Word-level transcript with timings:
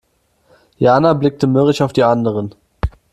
Jana 0.79 1.13
blickte 1.13 1.45
mürrisch 1.45 1.81
auf 1.83 1.93
die 1.93 2.01
anderen. 2.03 2.55